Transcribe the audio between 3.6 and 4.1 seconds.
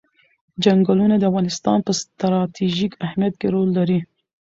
لري.